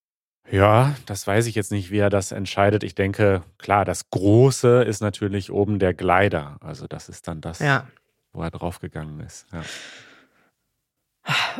[0.49, 2.83] Ja, das weiß ich jetzt nicht, wie er das entscheidet.
[2.83, 6.57] Ich denke, klar, das Große ist natürlich oben der Gleiter.
[6.61, 7.87] Also das ist dann das, ja.
[8.33, 9.45] wo er draufgegangen ist.
[9.51, 9.63] Ja.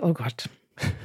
[0.02, 0.50] Oh Gott.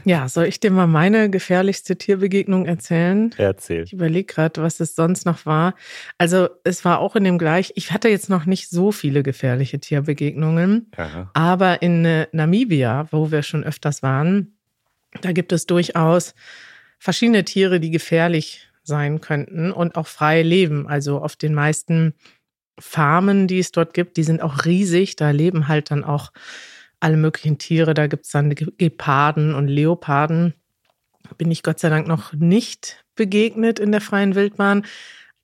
[0.04, 3.34] Ja, soll ich dir mal meine gefährlichste Tierbegegnung erzählen?
[3.38, 3.84] Erzähl.
[3.84, 5.74] Ich überlege gerade, was es sonst noch war.
[6.18, 9.78] Also es war auch in dem gleich, ich hatte jetzt noch nicht so viele gefährliche
[9.78, 11.30] Tierbegegnungen, Aha.
[11.32, 14.58] aber in äh, Namibia, wo wir schon öfters waren,
[15.22, 16.34] da gibt es durchaus
[17.02, 20.86] verschiedene Tiere, die gefährlich sein könnten und auch frei leben.
[20.86, 22.14] Also auf den meisten
[22.78, 25.16] Farmen, die es dort gibt, die sind auch riesig.
[25.16, 26.30] Da leben halt dann auch
[27.00, 27.94] alle möglichen Tiere.
[27.94, 30.54] Da gibt es dann Geparden und Leoparden.
[31.38, 34.86] Bin ich Gott sei Dank noch nicht begegnet in der freien Wildbahn.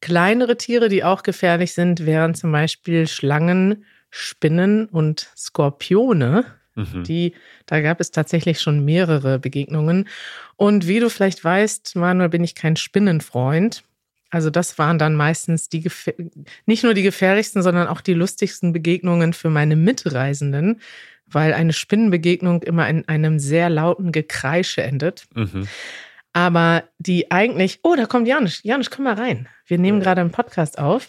[0.01, 6.45] Kleinere Tiere, die auch gefährlich sind, wären zum Beispiel Schlangen, Spinnen und Skorpione.
[6.79, 7.05] Mhm.
[7.05, 7.35] Die,
[7.67, 10.09] da gab es tatsächlich schon mehrere Begegnungen.
[10.57, 13.83] Und wie du vielleicht weißt, Manuel, bin ich kein Spinnenfreund.
[14.31, 15.89] Also das waren dann meistens die
[16.67, 20.81] nicht nur die gefährlichsten, sondern auch die lustigsten Begegnungen für meine Mitreisenden,
[21.27, 25.25] weil eine Spinnenbegegnung immer in einem sehr lauten Gekreische endet.
[25.35, 25.67] Mhm.
[26.35, 28.61] Aber die eigentlich, oh, da kommt Janusz.
[28.63, 29.49] Janusz, komm mal rein.
[29.67, 31.09] Wir nehmen gerade einen Podcast auf.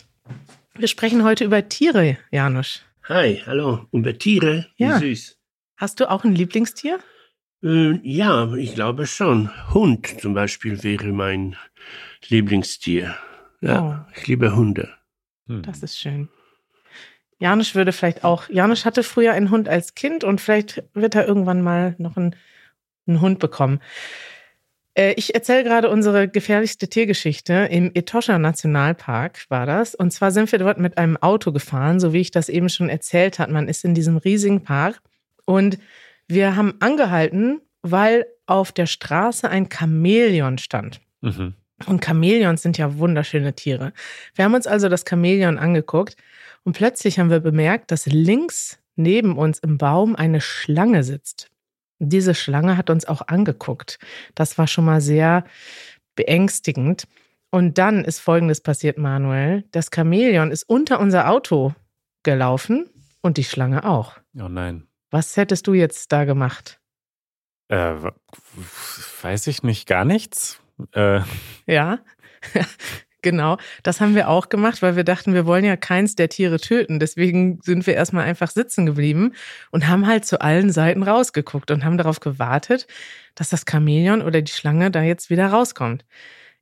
[0.75, 2.84] Wir sprechen heute über Tiere, Janusz.
[3.03, 3.86] Hi, hallo.
[3.91, 4.67] Über Tiere?
[4.77, 4.97] Wie Ja.
[4.99, 5.38] süß.
[5.80, 7.00] Hast du auch ein Lieblingstier?
[7.63, 9.50] Äh, ja, ich glaube schon.
[9.74, 11.56] Hund zum Beispiel wäre mein
[12.28, 13.15] Lieblingstier.
[13.62, 14.89] Ja, ich liebe Hunde.
[15.48, 15.62] Hm.
[15.62, 16.28] Das ist schön.
[17.39, 21.26] Janusz würde vielleicht auch, Janusz hatte früher einen Hund als Kind und vielleicht wird er
[21.26, 22.36] irgendwann mal noch einen,
[23.08, 23.80] einen Hund bekommen.
[24.96, 27.54] Äh, Ich erzähle gerade unsere gefährlichste Tiergeschichte.
[27.72, 29.96] Im Etosha Nationalpark war das.
[29.96, 32.89] Und zwar sind wir dort mit einem Auto gefahren, so wie ich das eben schon
[32.89, 33.50] erzählt hat.
[33.50, 35.02] Man ist in diesem riesigen Park
[35.49, 35.79] und
[36.27, 41.01] wir haben angehalten, weil auf der Straße ein Chamäleon stand.
[41.21, 41.55] Mhm.
[41.88, 43.91] Und Chamäleons sind ja wunderschöne Tiere.
[44.35, 46.17] Wir haben uns also das Chamäleon angeguckt
[46.63, 51.49] und plötzlich haben wir bemerkt, dass links neben uns im Baum eine Schlange sitzt.
[51.97, 53.97] Diese Schlange hat uns auch angeguckt.
[54.35, 55.45] Das war schon mal sehr
[56.13, 57.07] beängstigend.
[57.49, 59.63] Und dann ist Folgendes passiert, Manuel.
[59.71, 61.73] Das Chamäleon ist unter unser Auto
[62.21, 62.88] gelaufen
[63.21, 64.19] und die Schlange auch.
[64.39, 64.88] Oh nein.
[65.12, 66.80] Was hättest du jetzt da gemacht?
[67.69, 67.95] Äh,
[69.22, 70.62] weiß ich nicht, gar nichts.
[70.93, 71.22] Äh,
[71.67, 72.00] Ja,
[73.22, 73.58] genau.
[73.84, 77.00] Das haben wir auch gemacht, weil wir dachten, wir wollen ja keins der Tiere töten.
[77.00, 79.34] Deswegen sind wir erstmal einfach sitzen geblieben
[79.72, 82.88] und haben halt zu allen Seiten rausgeguckt und haben darauf gewartet,
[83.36, 86.06] dass das Chamäleon oder die Schlange da jetzt wieder rauskommt.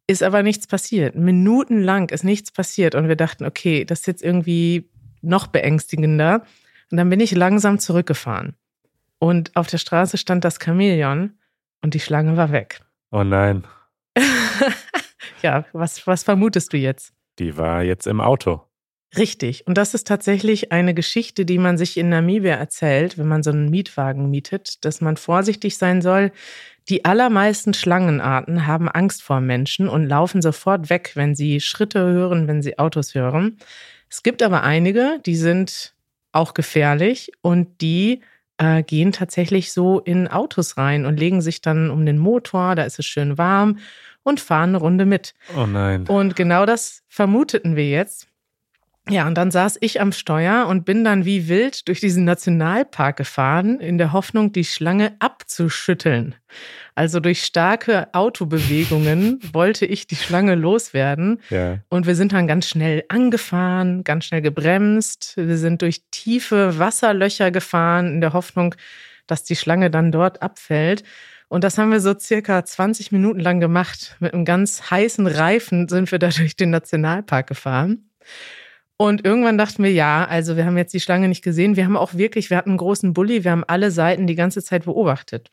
[0.07, 1.15] Ist aber nichts passiert.
[1.15, 4.89] Minutenlang ist nichts passiert und wir dachten, okay, das ist jetzt irgendwie
[5.21, 6.45] noch beängstigender.
[6.91, 8.55] Und dann bin ich langsam zurückgefahren.
[9.19, 11.37] Und auf der Straße stand das Chamäleon
[11.81, 12.81] und die Schlange war weg.
[13.11, 13.65] oh nein.
[15.41, 17.13] ja, was, was vermutest du jetzt?
[17.39, 18.61] Die war jetzt im Auto.
[19.15, 19.65] Richtig.
[19.65, 23.51] Und das ist tatsächlich eine Geschichte, die man sich in Namibia erzählt, wenn man so
[23.51, 26.31] einen Mietwagen mietet, dass man vorsichtig sein soll.
[26.89, 32.47] Die allermeisten Schlangenarten haben Angst vor Menschen und laufen sofort weg, wenn sie Schritte hören,
[32.47, 33.57] wenn sie Autos hören.
[34.09, 35.93] Es gibt aber einige, die sind
[36.31, 38.21] auch gefährlich und die
[38.57, 42.83] äh, gehen tatsächlich so in Autos rein und legen sich dann um den Motor, da
[42.83, 43.79] ist es schön warm
[44.23, 45.33] und fahren eine Runde mit.
[45.55, 46.05] Oh nein.
[46.07, 48.26] Und genau das vermuteten wir jetzt.
[49.09, 53.15] Ja, und dann saß ich am Steuer und bin dann wie wild durch diesen Nationalpark
[53.15, 56.35] gefahren, in der Hoffnung, die Schlange abzuschütteln.
[56.93, 61.39] Also durch starke Autobewegungen wollte ich die Schlange loswerden.
[61.49, 61.79] Ja.
[61.87, 65.33] Und wir sind dann ganz schnell angefahren, ganz schnell gebremst.
[65.37, 68.75] Wir sind durch tiefe Wasserlöcher gefahren, in der Hoffnung,
[69.25, 71.03] dass die Schlange dann dort abfällt.
[71.47, 74.17] Und das haben wir so circa 20 Minuten lang gemacht.
[74.19, 78.09] Mit einem ganz heißen Reifen sind wir da durch den Nationalpark gefahren.
[78.97, 81.75] Und irgendwann dachten wir, ja, also wir haben jetzt die Schlange nicht gesehen.
[81.75, 84.63] Wir haben auch wirklich, wir hatten einen großen Bulli, wir haben alle Seiten die ganze
[84.63, 85.51] Zeit beobachtet.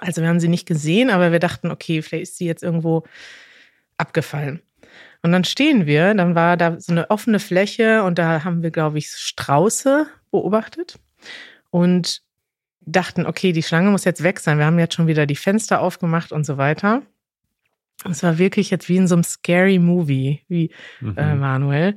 [0.00, 3.04] Also wir haben sie nicht gesehen, aber wir dachten, okay, vielleicht ist sie jetzt irgendwo
[3.96, 4.60] abgefallen.
[5.22, 8.70] Und dann stehen wir, dann war da so eine offene Fläche und da haben wir,
[8.70, 10.98] glaube ich, Strauße beobachtet
[11.70, 12.22] und
[12.82, 14.58] dachten, okay, die Schlange muss jetzt weg sein.
[14.58, 17.02] Wir haben jetzt schon wieder die Fenster aufgemacht und so weiter.
[18.08, 21.14] Es war wirklich jetzt wie in so einem scary Movie, wie Mhm.
[21.16, 21.96] äh, Manuel.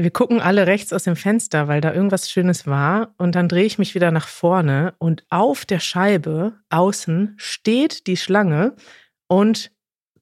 [0.00, 3.14] Wir gucken alle rechts aus dem Fenster, weil da irgendwas Schönes war.
[3.18, 8.16] Und dann drehe ich mich wieder nach vorne und auf der Scheibe außen steht die
[8.16, 8.76] Schlange
[9.26, 9.72] und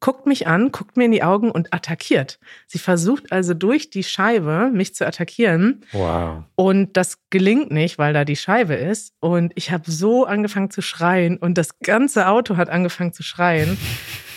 [0.00, 2.38] guckt mich an, guckt mir in die Augen und attackiert.
[2.66, 5.82] Sie versucht also durch die Scheibe mich zu attackieren.
[5.92, 6.44] Wow.
[6.54, 9.12] Und das gelingt nicht, weil da die Scheibe ist.
[9.20, 13.76] Und ich habe so angefangen zu schreien und das ganze Auto hat angefangen zu schreien.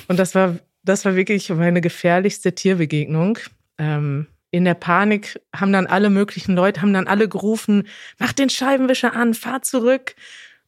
[0.10, 3.38] Und das war, das war wirklich meine gefährlichste Tierbegegnung.
[3.78, 8.50] Ähm, in der Panik haben dann alle möglichen Leute, haben dann alle gerufen, mach den
[8.50, 10.16] Scheibenwischer an, fahr zurück.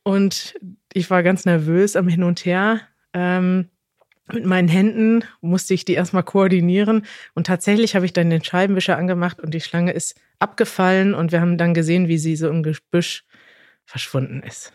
[0.03, 0.55] Und
[0.93, 2.81] ich war ganz nervös am Hin und Her.
[3.13, 3.69] Ähm,
[4.31, 7.05] mit meinen Händen musste ich die erstmal koordinieren.
[7.33, 11.41] Und tatsächlich habe ich dann den Scheibenwischer angemacht und die Schlange ist abgefallen und wir
[11.41, 13.25] haben dann gesehen, wie sie so im Gebüsch
[13.85, 14.73] verschwunden ist.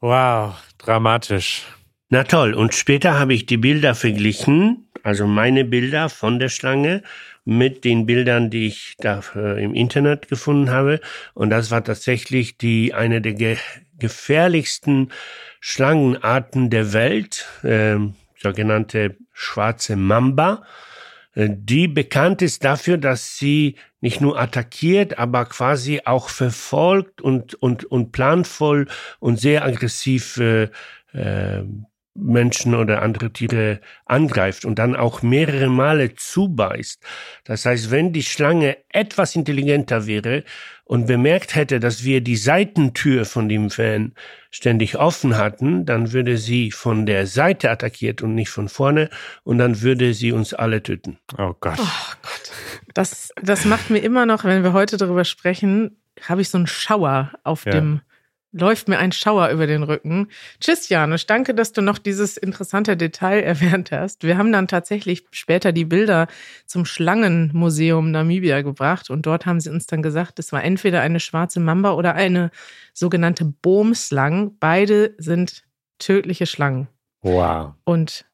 [0.00, 0.54] Wow.
[0.78, 1.66] Dramatisch.
[2.08, 2.54] Na toll.
[2.54, 7.02] Und später habe ich die Bilder verglichen, also meine Bilder von der Schlange
[7.46, 11.00] mit den Bildern, die ich da äh, im Internet gefunden habe.
[11.32, 13.56] Und das war tatsächlich die eine der ge
[13.98, 15.10] gefährlichsten
[15.60, 20.64] Schlangenarten der Welt, ähm, sogenannte schwarze Mamba.
[21.34, 27.54] Äh, Die bekannt ist dafür, dass sie nicht nur attackiert, aber quasi auch verfolgt und,
[27.54, 28.88] und, und planvoll
[29.20, 30.68] und sehr aggressiv äh,
[31.12, 31.62] äh,
[32.18, 37.02] Menschen oder andere Tiere angreift und dann auch mehrere Male zubeißt.
[37.44, 40.44] Das heißt, wenn die Schlange etwas intelligenter wäre
[40.84, 44.14] und bemerkt hätte, dass wir die Seitentür von dem Fan
[44.50, 49.10] ständig offen hatten, dann würde sie von der Seite attackiert und nicht von vorne
[49.44, 51.18] und dann würde sie uns alle töten.
[51.38, 51.78] Oh Gott.
[51.78, 52.52] Oh Gott.
[52.94, 56.66] Das, das macht mir immer noch, wenn wir heute darüber sprechen, habe ich so einen
[56.66, 57.72] Schauer auf Ja.
[57.72, 58.00] dem,
[58.58, 60.28] läuft mir ein Schauer über den Rücken.
[60.60, 61.26] Tschüss, Janusz.
[61.26, 64.24] Danke, dass du noch dieses interessante Detail erwähnt hast.
[64.24, 66.26] Wir haben dann tatsächlich später die Bilder
[66.66, 71.20] zum Schlangenmuseum Namibia gebracht und dort haben sie uns dann gesagt, es war entweder eine
[71.20, 72.50] schwarze Mamba oder eine
[72.92, 74.56] sogenannte Boomslang.
[74.58, 75.64] Beide sind
[75.98, 76.88] tödliche Schlangen.
[77.22, 77.74] Wow.
[77.84, 78.24] Und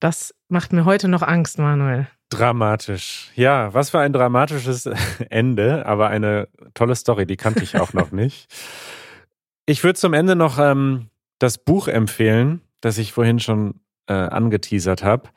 [0.00, 2.08] das macht mir heute noch Angst, Manuel.
[2.28, 3.30] Dramatisch.
[3.34, 4.86] Ja, was für ein dramatisches
[5.30, 8.48] Ende, aber eine tolle Story, die kannte ich auch noch nicht.
[9.72, 11.08] Ich würde zum Ende noch ähm,
[11.38, 15.30] das Buch empfehlen, das ich vorhin schon äh, angeteasert habe.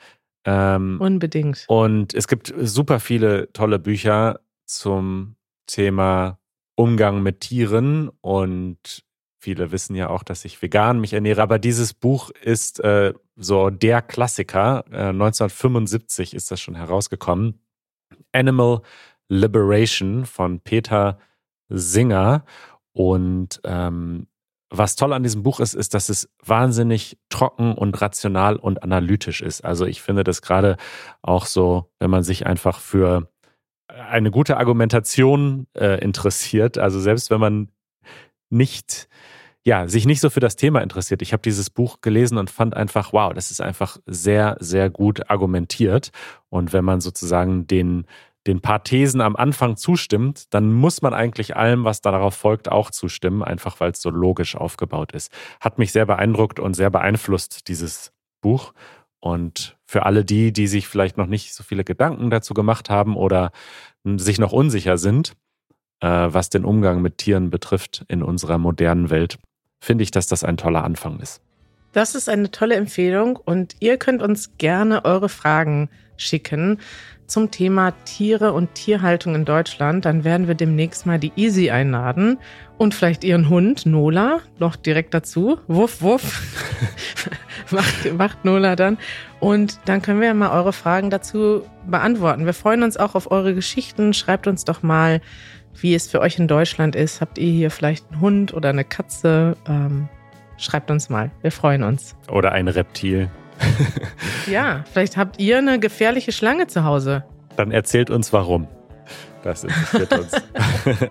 [0.44, 1.64] Ähm, Unbedingt.
[1.70, 6.38] und es gibt super viele tolle Bücher zum Thema
[6.76, 9.06] Umgang mit Tieren und
[9.40, 13.70] viele wissen ja auch, dass ich vegan mich ernähre, aber dieses Buch ist äh, so
[13.70, 14.84] der Klassiker.
[14.92, 17.62] Äh, 1975 ist das schon herausgekommen.
[18.34, 18.82] Animal
[19.30, 21.20] Liberation von Peter
[21.70, 22.44] Singer.
[22.96, 24.28] Und ähm,
[24.70, 29.42] was toll an diesem Buch ist, ist, dass es wahnsinnig trocken und rational und analytisch
[29.42, 29.66] ist.
[29.66, 30.78] Also ich finde das gerade
[31.22, 33.30] auch so, wenn man sich einfach für
[33.88, 37.70] eine gute Argumentation äh, interessiert, also selbst wenn man
[38.50, 39.10] nicht,
[39.66, 41.22] ja, sich nicht so für das Thema interessiert.
[41.22, 45.30] Ich habe dieses Buch gelesen und fand einfach, wow, das ist einfach sehr, sehr gut
[45.30, 46.12] argumentiert.
[46.48, 48.06] Und wenn man sozusagen den,
[48.48, 52.92] den paar Thesen am Anfang zustimmt, dann muss man eigentlich allem, was darauf folgt, auch
[52.92, 55.32] zustimmen, einfach weil es so logisch aufgebaut ist.
[55.60, 58.74] Hat mich sehr beeindruckt und sehr beeinflusst, dieses Buch.
[59.20, 63.16] Und für alle die, die sich vielleicht noch nicht so viele Gedanken dazu gemacht haben
[63.16, 63.52] oder
[64.04, 65.34] sich noch unsicher sind,
[66.02, 69.40] äh, was den Umgang mit Tieren betrifft in unserer modernen Welt,
[69.80, 71.42] finde ich, dass das ein toller Anfang ist.
[71.94, 76.80] Das ist eine tolle Empfehlung und ihr könnt uns gerne eure Fragen schicken
[77.28, 80.06] zum Thema Tiere und Tierhaltung in Deutschland.
[80.06, 82.38] Dann werden wir demnächst mal die Easy einladen
[82.78, 85.60] und vielleicht ihren Hund Nola noch direkt dazu.
[85.68, 86.42] Wuff, wuff.
[87.72, 88.98] macht, macht Nola dann.
[89.40, 92.46] Und dann können wir mal eure Fragen dazu beantworten.
[92.46, 94.14] Wir freuen uns auch auf eure Geschichten.
[94.14, 95.22] Schreibt uns doch mal,
[95.74, 97.22] wie es für euch in Deutschland ist.
[97.22, 99.58] Habt ihr hier vielleicht einen Hund oder eine Katze?
[99.68, 100.10] Ähm,
[100.58, 101.32] schreibt uns mal.
[101.42, 102.16] Wir freuen uns.
[102.30, 103.30] Oder ein Reptil.
[104.48, 107.24] Ja, vielleicht habt ihr eine gefährliche Schlange zu Hause.
[107.56, 108.68] Dann erzählt uns warum.
[109.44, 110.32] Das interessiert uns.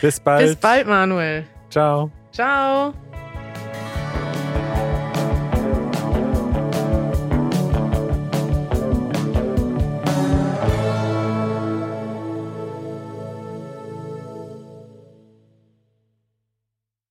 [0.00, 0.46] Bis bald.
[0.46, 1.44] Bis bald, Manuel.
[1.68, 2.10] Ciao.
[2.32, 2.92] Ciao.